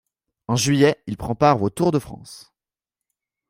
[0.47, 2.51] En juillet, il prend part au Tour de France.